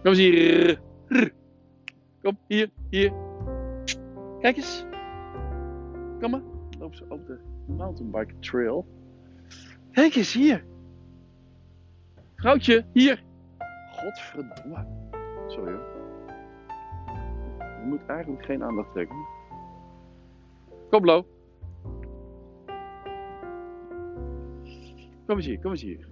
Kom 0.02 0.10
eens 0.10 0.18
hier. 0.18 0.80
Kom, 2.22 2.38
hier, 2.46 2.70
hier. 2.90 3.12
Kijk 4.40 4.56
eens. 4.56 4.86
Kom 6.20 6.30
maar. 6.30 6.42
Loop 6.78 6.94
ze 6.94 7.04
op 7.08 7.26
de 7.26 7.38
mountainbike 7.66 8.38
trail. 8.38 8.86
Kijk 9.92 10.14
eens 10.14 10.32
hier. 10.32 10.64
Vrouwtje, 12.36 12.84
hier. 12.92 13.22
Godverdomme. 13.90 14.86
Sorry 15.46 15.72
hoor. 15.72 15.90
Je 17.80 17.88
moet 17.88 18.06
eigenlijk 18.06 18.44
geen 18.44 18.62
aandacht 18.62 18.92
trekken. 18.92 19.16
Kom, 20.90 21.04
Lo. 21.04 21.26
Kom 25.26 25.36
eens 25.36 25.46
hier, 25.46 25.60
kom 25.60 25.70
eens 25.70 25.82
hier. 25.82 26.08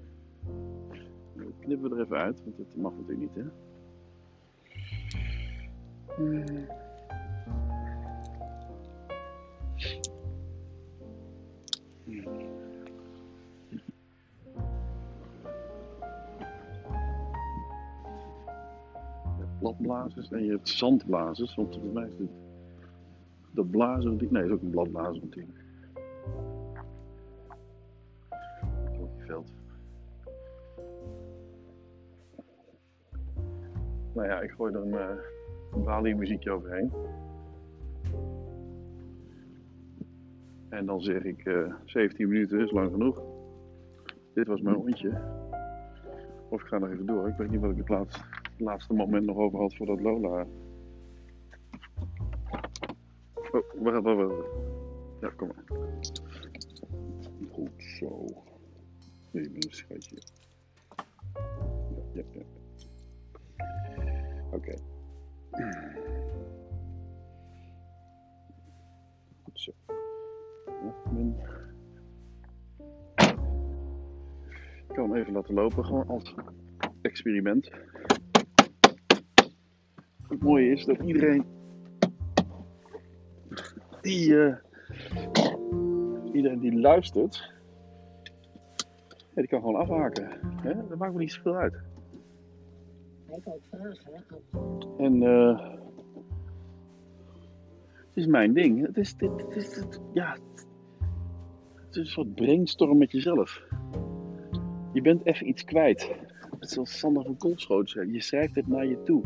Knippen 1.61 1.91
we 1.91 1.97
er 1.97 2.03
even 2.03 2.17
uit, 2.17 2.43
want 2.45 2.57
dat 2.57 2.77
mag 2.77 2.93
natuurlijk 2.93 3.21
niet, 3.21 3.35
hè. 3.35 3.51
Bladblazers 19.59 20.31
en 20.31 20.45
je 20.45 20.51
hebt 20.51 20.69
zandblazers, 20.69 21.55
want 21.55 21.77
voor 21.77 21.93
mij 21.93 22.07
is 22.07 22.19
het 22.19 22.29
de 23.51 23.67
nee, 24.31 24.43
dat 24.43 24.45
is 24.45 24.51
ook 24.51 24.63
een 24.63 24.71
bladblazer 24.71 25.23
natuurlijk. 25.23 25.59
veld. 29.27 29.53
Nou 34.13 34.29
ja, 34.29 34.41
ik 34.41 34.51
gooi 34.51 34.75
er 34.75 34.81
een, 34.81 34.93
een 34.93 35.40
Bali 35.77 36.15
muziekje 36.15 36.51
overheen. 36.51 36.93
En 40.69 40.87
dan 40.87 41.01
zeg 41.01 41.23
ik 41.23 41.45
uh, 41.45 41.61
eh, 41.61 41.75
17 41.85 42.29
minuten 42.29 42.61
is 42.61 42.71
lang 42.71 42.91
genoeg. 42.91 43.23
Dit 44.35 44.47
was 44.47 44.61
mijn 44.61 44.77
hondje. 44.77 45.23
Of 46.49 46.61
ik 46.63 46.67
ga 46.67 46.79
nog 46.79 46.91
even 46.91 47.07
door. 47.07 47.29
Ik 47.29 47.37
weet 47.37 47.51
niet 47.51 47.61
wat 47.61 47.71
ik 47.71 47.77
het 47.77 47.89
laatste, 47.89 48.21
het 48.43 48.61
laatste 48.61 48.95
moment 48.95 49.27
nog 49.27 49.37
over 49.37 49.59
had 49.59 49.77
voordat 49.77 50.01
Lola 50.01 50.47
Oh, 53.53 53.63
wacht, 53.83 54.03
wacht, 54.03 54.17
wacht. 54.17 54.49
Ja, 55.21 55.29
kom 55.37 55.49
maar. 55.49 55.65
Goed 57.53 57.71
zo. 57.77 58.25
Nee, 59.31 59.51
mijn 59.51 59.63
schatje. 59.69 60.17
Ja, 61.95 62.03
ja, 62.13 62.23
ja. 62.33 62.43
Oké. 64.53 64.75
Ik 74.89 74.97
kan 74.97 75.11
hem 75.11 75.15
even 75.15 75.33
laten 75.33 75.55
lopen, 75.55 75.85
gewoon 75.85 76.09
als 76.09 76.35
experiment. 77.03 77.71
Het 80.29 80.43
mooie 80.43 80.71
is 80.71 80.85
dat 80.85 81.01
iedereen 81.01 81.45
die, 84.01 84.29
uh, 84.29 84.57
iedereen 86.33 86.61
die 86.61 86.81
luistert, 86.81 87.53
ja, 89.35 89.35
die 89.35 89.47
kan 89.47 89.61
gewoon 89.61 89.81
afhaken. 89.81 90.29
Hè? 90.63 90.75
Dat 90.89 90.99
maakt 90.99 91.13
me 91.13 91.19
niet 91.19 91.33
zoveel 91.33 91.57
uit. 91.57 91.90
En 94.97 95.23
uh, 95.23 95.61
het 97.97 98.15
is 98.15 98.27
mijn 98.27 98.53
ding. 98.53 98.87
Het 98.87 98.97
is, 98.97 99.17
dit, 99.17 99.31
het 99.37 99.57
is, 99.57 99.77
het, 99.77 100.01
ja, 100.13 100.37
het 101.75 101.91
is 101.91 101.97
een 101.97 102.07
soort 102.07 102.35
brainstorm 102.35 102.99
met 102.99 103.13
jezelf. 103.13 103.63
Je 104.93 105.03
bent 105.03 105.27
even 105.27 105.49
iets 105.49 105.65
kwijt. 105.65 106.11
Zoals 106.61 106.99
Sander 106.99 107.25
van 107.25 107.37
Koolschoot 107.37 107.91
zegt. 107.91 108.13
Je 108.13 108.21
schrijft 108.21 108.55
het 108.55 108.67
naar 108.67 108.87
je 108.87 109.03
toe. 109.03 109.23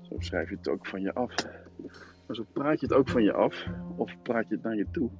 Zo 0.00 0.14
schrijf 0.18 0.48
je 0.48 0.56
het 0.56 0.68
ook 0.68 0.86
van 0.86 1.00
je 1.00 1.14
af. 1.14 1.34
Maar 2.26 2.36
zo 2.36 2.44
praat 2.52 2.80
je 2.80 2.86
het 2.86 2.94
ook 2.94 3.08
van 3.08 3.22
je 3.22 3.32
af, 3.32 3.66
of 3.96 4.22
praat 4.22 4.48
je 4.48 4.54
het 4.54 4.64
naar 4.64 4.76
je 4.76 4.86
toe. 4.90 5.10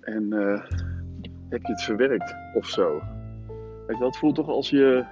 En 0.00 0.22
uh, 0.32 0.64
heb 1.48 1.62
je 1.62 1.72
het 1.72 1.82
verwerkt 1.82 2.34
of 2.54 2.66
zo. 2.66 3.02
Het 3.86 4.16
voelt 4.16 4.34
toch 4.34 4.48
als 4.48 4.70
je, 4.70 5.04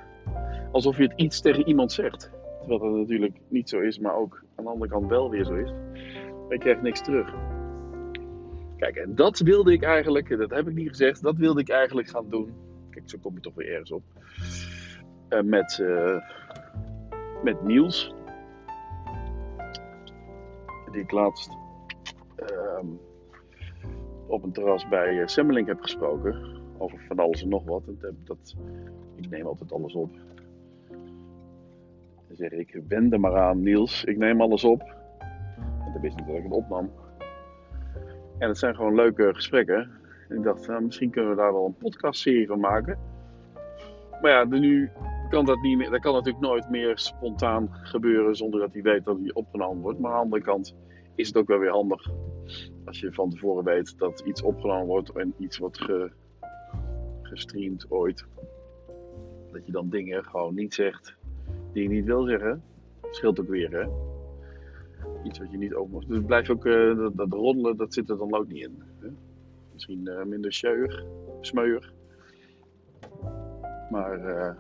alsof 0.72 0.96
je 0.96 1.02
het 1.02 1.12
iets 1.16 1.40
tegen 1.40 1.68
iemand 1.68 1.92
zegt. 1.92 2.30
Terwijl 2.58 2.80
dat 2.80 2.92
natuurlijk 2.92 3.36
niet 3.48 3.68
zo 3.68 3.80
is, 3.80 3.98
maar 3.98 4.14
ook 4.14 4.42
aan 4.54 4.64
de 4.64 4.70
andere 4.70 4.90
kant 4.90 5.08
wel 5.08 5.30
weer 5.30 5.44
zo 5.44 5.54
is. 5.54 5.70
Maar 5.70 6.52
je 6.52 6.58
krijgt 6.58 6.82
niks 6.82 7.02
terug. 7.02 7.34
Kijk, 8.76 8.96
en 8.96 9.14
dat 9.14 9.38
wilde 9.38 9.72
ik 9.72 9.82
eigenlijk, 9.82 10.38
dat 10.38 10.50
heb 10.50 10.68
ik 10.68 10.74
niet 10.74 10.88
gezegd, 10.88 11.22
dat 11.22 11.36
wilde 11.36 11.60
ik 11.60 11.68
eigenlijk 11.68 12.08
gaan 12.08 12.28
doen. 12.28 12.52
Kijk, 12.90 13.10
zo 13.10 13.18
kom 13.22 13.34
je 13.34 13.40
toch 13.40 13.54
weer 13.54 13.72
ergens 13.72 13.92
op. 13.92 14.02
Uh, 15.30 15.42
met, 15.42 15.78
uh, 15.82 16.16
met 17.42 17.62
Niels 17.62 18.14
die 20.92 21.00
ik 21.00 21.10
laatst 21.10 21.50
ehm, 22.36 22.86
op 24.26 24.42
een 24.42 24.52
terras 24.52 24.88
bij 24.88 25.14
uh, 25.14 25.26
Semmelink 25.26 25.66
heb 25.66 25.80
gesproken. 25.80 26.60
Over 26.78 26.98
van 27.08 27.18
alles 27.18 27.42
en 27.42 27.48
nog 27.48 27.64
wat. 27.64 27.82
En 27.86 28.18
dat, 28.24 28.56
ik 29.14 29.30
neem 29.30 29.46
altijd 29.46 29.72
alles 29.72 29.94
op. 29.94 30.10
Dan 32.32 32.50
zeg 32.50 32.58
ik, 32.58 32.80
wend 32.88 33.12
er 33.12 33.20
maar 33.20 33.36
aan 33.36 33.62
Niels, 33.62 34.04
ik 34.04 34.16
neem 34.16 34.40
alles 34.40 34.64
op. 34.64 34.80
En 35.58 35.92
dan 35.92 36.00
wist 36.00 36.16
niet 36.16 36.26
dat 36.26 36.36
ik 36.36 36.42
het 36.42 36.52
opnam. 36.52 36.90
En 38.38 38.48
het 38.48 38.58
zijn 38.58 38.74
gewoon 38.74 38.94
leuke 38.94 39.34
gesprekken. 39.34 39.90
En 40.28 40.36
ik 40.36 40.42
dacht, 40.42 40.66
nou, 40.66 40.84
misschien 40.84 41.10
kunnen 41.10 41.30
we 41.30 41.36
daar 41.36 41.52
wel 41.52 41.66
een 41.66 41.76
podcastserie 41.76 42.46
van 42.46 42.60
maken. 42.60 42.98
Maar 44.20 44.30
ja, 44.30 44.44
nu 44.44 44.90
kan 45.28 45.44
dat 45.44 45.60
niet 45.60 45.76
meer. 45.76 45.90
Dat 45.90 46.00
kan 46.00 46.12
natuurlijk 46.12 46.44
nooit 46.44 46.70
meer 46.70 46.98
spontaan 46.98 47.68
gebeuren 47.72 48.36
zonder 48.36 48.60
dat 48.60 48.72
hij 48.72 48.82
weet 48.82 49.04
dat 49.04 49.18
hij 49.18 49.32
opgenomen 49.32 49.82
wordt. 49.82 49.98
Maar 49.98 50.10
aan 50.10 50.16
de 50.16 50.22
andere 50.22 50.42
kant 50.42 50.76
is 51.14 51.26
het 51.26 51.36
ook 51.36 51.48
wel 51.48 51.58
weer 51.58 51.70
handig 51.70 52.10
als 52.84 53.00
je 53.00 53.12
van 53.12 53.30
tevoren 53.30 53.64
weet 53.64 53.98
dat 53.98 54.20
iets 54.20 54.42
opgenomen 54.42 54.86
wordt 54.86 55.10
en 55.10 55.34
iets 55.38 55.58
wordt 55.58 55.80
ge, 55.80 56.10
gestreamd 57.22 57.90
ooit. 57.90 58.24
Dat 59.52 59.66
je 59.66 59.72
dan 59.72 59.88
dingen 59.88 60.24
gewoon 60.24 60.54
niet 60.54 60.74
zegt 60.74 61.20
die 61.72 61.82
je 61.82 61.88
niet 61.88 62.04
wil 62.04 62.24
zeggen. 62.24 62.62
Scheelt 63.10 63.40
ook 63.40 63.48
weer, 63.48 63.70
hè? 63.70 63.86
Iets 65.24 65.38
wat 65.38 65.50
je 65.50 65.58
niet 65.58 65.74
ook 65.74 65.90
mag. 65.90 66.04
Dus 66.04 66.20
blijft 66.26 66.50
ook, 66.50 66.64
uh, 66.66 66.96
dat, 66.96 67.30
dat, 67.30 67.78
dat 67.78 67.94
zit 67.94 68.10
er 68.10 68.18
dan 68.18 68.34
ook 68.34 68.48
niet 68.48 68.64
in. 68.64 68.82
Hè? 69.00 69.08
Misschien 69.72 70.00
uh, 70.04 70.24
minder 70.24 70.52
scheurig, 70.52 71.04
smeuig. 71.40 71.92
Maar 73.90 74.18
uh, 74.18 74.54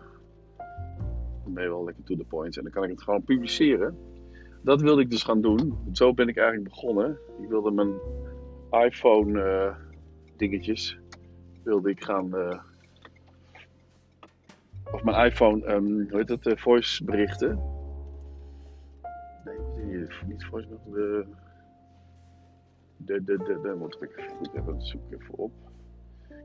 dan 1.44 1.54
ben 1.54 1.62
je 1.62 1.68
wel 1.68 1.84
lekker 1.84 2.04
to 2.04 2.16
the 2.16 2.24
point. 2.24 2.56
En 2.56 2.62
dan 2.62 2.72
kan 2.72 2.84
ik 2.84 2.90
het 2.90 3.02
gewoon 3.02 3.22
publiceren. 3.22 3.96
Dat 4.62 4.80
wilde 4.80 5.02
ik 5.02 5.10
dus 5.10 5.22
gaan 5.22 5.40
doen. 5.40 5.78
Zo 5.92 6.14
ben 6.14 6.28
ik 6.28 6.36
eigenlijk 6.36 6.68
begonnen. 6.68 7.18
Ik 7.42 7.48
wilde 7.48 7.70
mijn 7.70 7.92
iPhone 8.84 9.74
dingetjes 10.36 10.98
wilde 11.62 11.90
ik 11.90 12.04
gaan. 12.04 12.30
Of 14.90 15.02
mijn 15.02 15.26
iPhone, 15.26 15.66
um, 15.74 16.08
hoe 16.10 16.18
heet 16.18 16.28
het, 16.28 16.46
uh, 16.46 16.56
voice 16.56 17.04
berichten. 17.04 17.60
Nee, 19.44 20.06
niet 20.26 20.44
voice 20.44 20.68
berichten. 20.68 21.40
De, 22.96 23.22
de, 23.24 23.36
de, 23.36 23.74
moet 23.78 24.02
ik 24.02 24.34
goed 24.38 24.54
even 24.54 24.82
zoeken 24.82 25.20
even 25.20 25.38
op. 25.38 25.52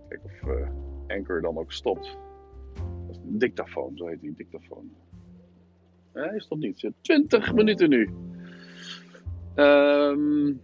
Kijken 0.08 0.26
of 0.26 0.50
uh, 0.50 0.70
Anchor 1.08 1.42
dan 1.42 1.58
ook 1.58 1.72
stopt. 1.72 2.18
Dat 3.08 3.16
is 3.16 3.18
een 3.18 3.38
dictafoon, 3.38 3.98
zo 3.98 4.08
heet 4.08 4.22
die 4.22 4.34
dictafoon. 4.38 4.90
Nee, 6.14 6.36
is 6.36 6.48
toch 6.48 6.60
niet. 6.60 6.92
20 7.02 7.54
minuten 7.54 7.90
nu. 7.90 8.10
Um, 9.56 10.62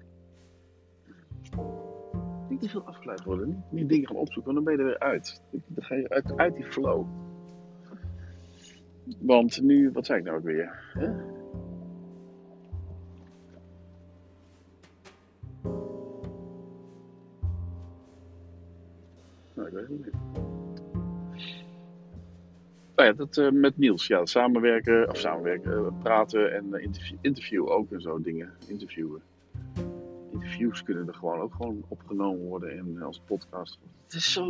niet 2.50 2.62
te 2.62 2.70
veel 2.70 2.82
afgeleid 2.82 3.24
worden. 3.24 3.64
Niet 3.70 3.90
dingen 3.90 4.08
gaan 4.08 4.16
opzoeken, 4.16 4.54
want 4.54 4.66
dan 4.66 4.76
ben 4.76 4.86
je 4.86 4.92
er 4.92 5.00
weer 5.00 5.10
uit. 5.10 5.42
Dan 5.52 5.84
ga 5.84 5.96
je 5.96 6.10
uit, 6.10 6.38
uit 6.38 6.56
die 6.56 6.66
flow. 6.66 7.08
Want 9.20 9.62
nu, 9.62 9.92
wat 9.92 10.06
zei 10.06 10.20
ik 10.20 10.26
nou 10.26 10.38
ook 10.38 10.44
weer? 10.44 10.82
Nou, 19.54 19.68
ik 19.68 19.74
weet 19.74 19.88
het 19.88 20.06
niet. 20.06 20.14
Nou 22.96 23.08
ja, 23.10 23.14
dat 23.14 23.38
eh, 23.38 23.52
met 23.52 23.78
Niels, 23.78 24.08
ja, 24.08 24.26
samenwerken, 24.26 25.10
of 25.10 25.18
samenwerken, 25.18 25.86
eh, 25.86 26.00
praten 26.02 26.54
en 26.54 26.66
uh, 26.72 26.84
interview, 26.84 27.18
interview 27.22 27.70
ook 27.70 27.92
en 27.92 28.02
zo 28.02 28.22
dingen, 28.22 28.54
interviewen. 28.68 29.22
Interviews 30.32 30.84
kunnen 30.84 31.08
er 31.08 31.14
gewoon 31.14 31.40
ook 31.40 31.54
gewoon 31.54 31.86
opgenomen 31.88 32.46
worden 32.46 32.78
en 32.78 33.02
als 33.02 33.22
podcast. 33.26 33.80
Het 34.04 34.14
is 34.14 34.34
zo, 34.34 34.48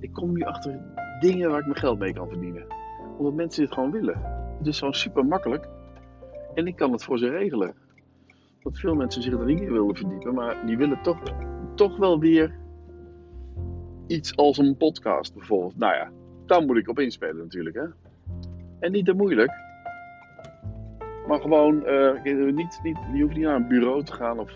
ik 0.00 0.12
kom 0.12 0.32
nu 0.32 0.42
achter 0.42 0.80
dingen 1.20 1.50
waar 1.50 1.58
ik 1.58 1.66
mijn 1.66 1.78
geld 1.78 1.98
mee 1.98 2.12
kan 2.12 2.28
verdienen. 2.28 2.66
Omdat 3.18 3.34
mensen 3.34 3.64
dit 3.64 3.72
gewoon 3.72 3.90
willen. 3.90 4.20
Het 4.58 4.66
is 4.66 4.78
gewoon 4.78 4.94
super 4.94 5.26
makkelijk. 5.26 5.68
En 6.54 6.66
ik 6.66 6.76
kan 6.76 6.92
het 6.92 7.04
voor 7.04 7.18
ze 7.18 7.28
regelen. 7.28 7.74
Dat 8.62 8.78
veel 8.78 8.94
mensen 8.94 9.22
zich 9.22 9.32
er 9.32 9.44
niet 9.44 9.60
in 9.60 9.72
willen 9.72 9.96
verdiepen, 9.96 10.34
maar 10.34 10.66
die 10.66 10.76
willen 10.76 11.02
toch, 11.02 11.22
toch 11.74 11.96
wel 11.96 12.18
weer 12.18 12.54
iets 14.06 14.36
als 14.36 14.58
een 14.58 14.76
podcast 14.76 15.34
bijvoorbeeld. 15.34 15.78
Nou 15.78 15.94
ja, 15.94 16.10
daar 16.46 16.64
moet 16.64 16.76
ik 16.76 16.88
op 16.88 16.98
inspelen 16.98 17.36
natuurlijk. 17.36 17.76
Hè? 17.76 17.84
En 18.78 18.92
niet 18.92 19.04
te 19.04 19.12
moeilijk. 19.12 19.50
Maar 21.26 21.40
gewoon, 21.40 21.82
uh, 21.86 22.22
niet, 22.52 22.80
niet, 22.82 22.98
je 23.14 23.22
hoeft 23.22 23.34
niet 23.34 23.44
naar 23.44 23.56
een 23.56 23.68
bureau 23.68 24.04
te 24.04 24.12
gaan 24.12 24.38
of, 24.38 24.54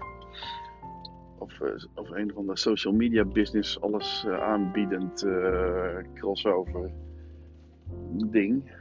of, 1.38 1.60
uh, 1.60 1.68
of 1.94 2.10
een 2.10 2.32
van 2.34 2.46
de 2.46 2.56
social 2.56 2.94
media 2.94 3.24
business, 3.24 3.80
alles 3.80 4.24
uh, 4.28 4.40
aanbiedend 4.40 5.26
crossover 6.14 6.90
ding. 8.30 8.72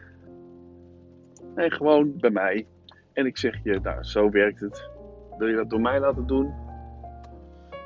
Nee, 1.56 1.72
gewoon 1.72 2.18
bij 2.18 2.30
mij. 2.30 2.68
En 3.14 3.26
ik 3.26 3.38
zeg 3.38 3.64
je, 3.64 3.80
nou, 3.84 4.04
zo 4.04 4.30
werkt 4.30 4.60
het. 4.60 4.90
Wil 5.38 5.48
je 5.48 5.56
dat 5.56 5.70
door 5.70 5.82
mij 5.82 6.00
laten 6.00 6.28
doen? 6.28 6.54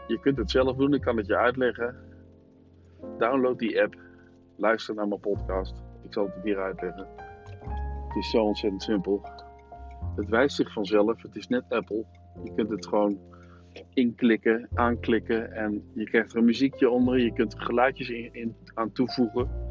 Je 0.08 0.20
kunt 0.20 0.38
het 0.38 0.52
zelf 0.52 0.78
doen, 0.78 0.94
ik 0.94 1.02
kan 1.02 1.18
het 1.18 1.28
je 1.28 1.38
uitleggen. 1.38 1.96
Download 3.18 3.60
die 3.60 3.82
app 3.82 3.96
luister 4.56 4.96
naar 4.96 5.08
mijn 5.08 5.20
podcast. 5.20 5.84
Ik 6.04 6.14
zal 6.14 6.26
het 6.26 6.44
hier 6.44 6.60
uitleggen. 6.60 7.08
Het 8.08 8.18
is 8.18 8.30
zo 8.30 8.44
ontzettend 8.44 8.84
simpel. 8.84 9.22
Het 10.16 10.30
wijst 10.30 10.56
zich 10.56 10.74
vanzelf. 10.74 11.22
Het 11.22 11.36
is 11.36 11.48
net 11.48 11.64
Apple. 11.70 12.06
Je 12.44 12.54
kunt 12.56 12.70
het 12.70 12.88
gewoon 12.88 13.20
inklikken, 13.94 14.68
aanklikken 14.74 15.52
en 15.52 15.84
je 15.94 16.04
krijgt 16.04 16.32
er 16.32 16.38
een 16.38 16.46
muziekje 16.46 16.90
onder. 16.90 17.20
Je 17.20 17.34
kunt 17.34 17.54
er 17.54 17.62
geluidjes 17.62 18.10
in 18.10 18.56
aan 18.74 18.92
toevoegen. 18.92 19.69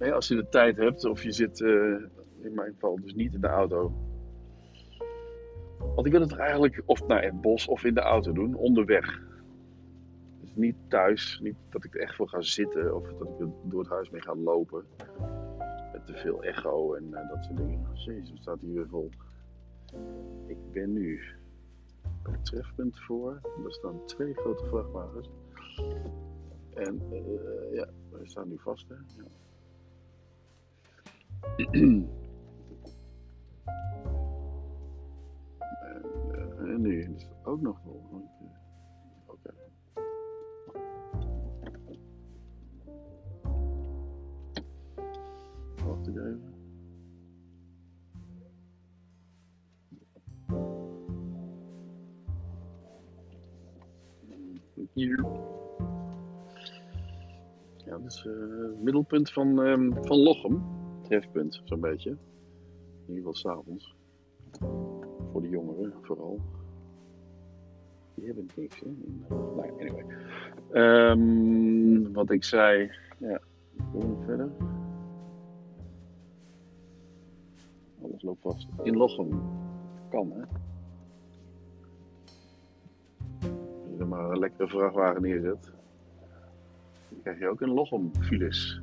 Als 0.00 0.28
je 0.28 0.34
de 0.34 0.48
tijd 0.48 0.76
hebt 0.76 1.04
of 1.04 1.22
je 1.22 1.32
zit, 1.32 1.60
uh, 1.60 1.94
in 2.40 2.54
mijn 2.54 2.72
geval 2.72 3.00
dus 3.00 3.14
niet 3.14 3.34
in 3.34 3.40
de 3.40 3.46
auto. 3.46 3.92
Want 5.78 6.06
ik 6.06 6.12
wil 6.12 6.20
het 6.20 6.36
eigenlijk 6.36 6.82
of 6.84 7.06
naar 7.06 7.22
het 7.22 7.40
bos 7.40 7.66
of 7.66 7.84
in 7.84 7.94
de 7.94 8.00
auto 8.00 8.32
doen, 8.32 8.54
onderweg 8.54 9.28
niet 10.54 10.76
thuis. 10.88 11.40
Niet 11.42 11.56
dat 11.68 11.84
ik 11.84 11.94
er 11.94 12.00
echt 12.00 12.14
voor 12.14 12.28
ga 12.28 12.40
zitten 12.40 12.96
of 12.96 13.08
dat 13.08 13.28
ik 13.28 13.40
er 13.40 13.48
door 13.62 13.80
het 13.80 13.90
huis 13.90 14.10
mee 14.10 14.20
ga 14.20 14.34
lopen. 14.34 14.84
Met 15.92 16.06
te 16.06 16.14
veel 16.14 16.42
echo 16.42 16.94
en 16.94 17.04
uh, 17.04 17.28
dat 17.28 17.44
soort 17.44 17.56
dingen. 17.56 17.86
Jezus, 17.94 18.40
staat 18.40 18.60
hier 18.60 18.74
weer 18.74 18.88
vol. 18.88 19.10
Ik 20.46 20.72
ben 20.72 20.92
nu 20.92 21.20
bij 22.22 22.32
het 22.32 22.44
trefpunt 22.44 23.00
voor. 23.00 23.40
Er 23.64 23.72
staan 23.72 24.04
twee 24.06 24.34
grote 24.34 24.64
vrachtwagens. 24.64 25.30
En 26.74 27.02
uh, 27.12 27.74
ja, 27.74 27.88
we 28.10 28.20
staan 28.22 28.48
nu 28.48 28.58
vast. 28.58 28.88
Hè? 28.88 28.94
Ja. 28.94 29.24
En, 31.56 32.08
uh, 36.30 36.72
en 36.72 36.80
nu 36.80 37.00
is 37.00 37.06
het 37.06 37.28
ook 37.44 37.60
nog 37.60 37.80
vol. 37.84 38.00
te 46.02 46.38
Hier. 54.92 55.24
Ja, 57.84 57.98
dat 57.98 58.04
is 58.06 58.24
uh, 58.24 58.32
het 58.68 58.82
middelpunt 58.82 59.32
van, 59.32 59.58
um, 59.58 60.04
van 60.04 60.18
Lochem. 60.18 60.79
Trefpunt, 61.10 61.60
zo'n 61.64 61.80
beetje. 61.80 62.10
In 62.10 63.14
ieder 63.14 63.16
geval 63.16 63.34
s'avonds. 63.34 63.96
Voor 65.32 65.40
de 65.40 65.48
jongeren 65.48 65.92
vooral. 66.02 66.40
Die 68.14 68.26
hebben 68.26 68.46
niks, 68.56 68.80
hè? 68.80 68.86
Nou, 69.28 69.70
anyway. 69.80 70.04
Um, 70.72 72.12
wat 72.12 72.30
ik 72.30 72.44
zei. 72.44 72.90
Ja, 73.18 73.40
we 73.92 74.16
verder. 74.24 74.50
Alles 78.02 78.22
loopt 78.22 78.42
vast. 78.42 78.68
In 78.82 78.96
Lochem. 78.96 79.42
Kan, 80.10 80.32
hè? 80.32 80.42
Als 83.40 83.90
je 83.92 83.96
er 83.98 84.08
maar 84.08 84.30
een 84.30 84.38
lekkere 84.38 84.68
vrachtwagen 84.68 85.22
neerzet. 85.22 85.72
Dan 87.08 87.20
krijg 87.22 87.38
je 87.38 87.48
ook 87.48 87.60
een 87.60 87.74
Lochem 87.74 88.10
files. 88.20 88.82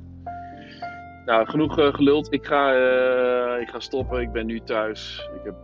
Nou, 1.28 1.46
genoeg 1.46 1.78
uh, 1.78 1.94
geluld. 1.94 2.32
Ik 2.32 2.46
ga, 2.46 2.74
uh, 2.74 3.60
ik 3.60 3.68
ga 3.68 3.80
stoppen. 3.80 4.20
Ik 4.20 4.32
ben 4.32 4.46
nu 4.46 4.60
thuis. 4.60 5.30
Ik 5.34 5.44
heb 5.44 5.54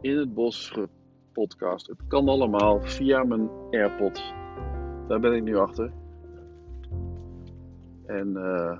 in 0.00 0.18
het 0.18 0.34
bos 0.34 0.70
gepodcast. 0.70 1.86
Het 1.86 2.06
kan 2.08 2.28
allemaal 2.28 2.80
via 2.80 3.24
mijn 3.24 3.50
AirPod. 3.70 4.34
Daar 5.08 5.20
ben 5.20 5.32
ik 5.32 5.42
nu 5.42 5.56
achter. 5.56 5.92
En 8.06 8.28
uh, 8.36 8.78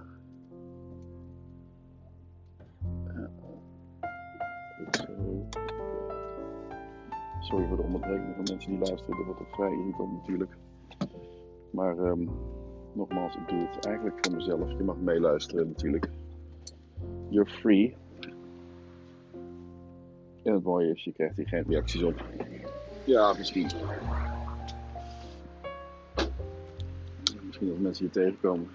Sorry 7.41 7.67
voor 7.67 7.77
de 7.77 7.83
onderbreking 7.83 8.35
van 8.35 8.45
mensen 8.51 8.71
die 8.71 8.79
luisteren. 8.79 9.17
Dat 9.17 9.27
wordt 9.27 9.41
ook 9.41 9.55
vrij 9.55 9.71
irritant 9.71 10.13
natuurlijk. 10.13 10.57
Maar 11.73 11.99
um, 11.99 12.31
nogmaals, 12.99 13.35
ik 13.37 13.49
doe 13.49 13.69
het 13.73 13.85
eigenlijk 13.85 14.17
voor 14.21 14.35
mezelf. 14.35 14.71
Je 14.71 14.85
mag 14.85 14.97
meeluisteren 14.97 15.69
natuurlijk. 15.69 16.09
You're 17.29 17.51
free. 17.51 17.97
En 20.43 20.53
het 20.55 20.63
mooie 20.63 20.91
is, 20.95 21.05
je 21.05 21.13
krijgt 21.13 21.37
hier 21.37 21.49
geen 21.49 21.65
reacties 21.69 22.03
op. 22.03 22.25
Ja, 23.05 23.33
misschien. 23.39 23.71
Misschien 27.47 27.71
als 27.71 27.79
mensen 27.79 28.05
hier 28.05 28.13
tegenkomen. 28.13 28.69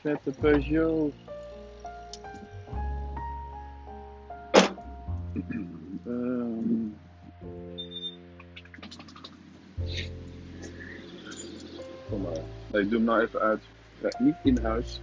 Vette 0.00 0.30
Peugeot. 0.40 1.12
Ik 12.86 12.92
doe 12.92 13.00
hem 13.00 13.08
nou 13.08 13.22
even 13.22 13.40
uit. 13.40 13.62
Niet 14.18 14.36
in 14.42 14.58
huis. 14.62 15.00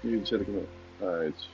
Nu 0.00 0.20
zet 0.22 0.40
ik 0.40 0.46
hem 0.46 0.66
uit. 1.08 1.48